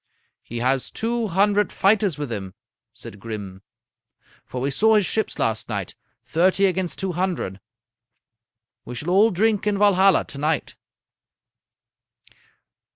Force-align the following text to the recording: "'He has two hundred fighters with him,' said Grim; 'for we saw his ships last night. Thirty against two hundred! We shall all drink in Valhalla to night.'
"'He 0.41 0.57
has 0.61 0.89
two 0.89 1.27
hundred 1.27 1.71
fighters 1.71 2.17
with 2.17 2.31
him,' 2.31 2.55
said 2.91 3.19
Grim; 3.19 3.61
'for 4.47 4.59
we 4.59 4.71
saw 4.71 4.95
his 4.95 5.05
ships 5.05 5.37
last 5.37 5.69
night. 5.69 5.93
Thirty 6.25 6.65
against 6.65 6.97
two 6.97 7.11
hundred! 7.11 7.59
We 8.83 8.95
shall 8.95 9.11
all 9.11 9.29
drink 9.29 9.67
in 9.67 9.77
Valhalla 9.77 10.25
to 10.25 10.37
night.' 10.39 10.73